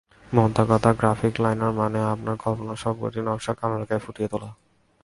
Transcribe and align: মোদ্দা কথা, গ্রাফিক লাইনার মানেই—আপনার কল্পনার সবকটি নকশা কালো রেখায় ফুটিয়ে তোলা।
মোদ্দা 0.31 0.63
কথা, 0.69 0.89
গ্রাফিক 0.99 1.33
লাইনার 1.43 1.73
মানেই—আপনার 1.73 2.35
কল্পনার 2.43 2.81
সবকটি 2.83 3.19
নকশা 3.27 3.53
কালো 3.59 3.75
রেখায় 3.77 4.03
ফুটিয়ে 4.05 4.29
তোলা। 4.31 4.49